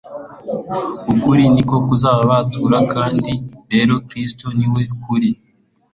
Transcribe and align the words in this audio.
«Ukuri 1.13 1.43
ni 1.53 1.63
ko 1.69 1.75
kuzababatura» 1.87 2.77
kandi 2.93 3.31
rero 3.73 3.93
Kristo 4.07 4.45
ni 4.57 4.67
we 4.73 4.83
kuri. 5.03 5.29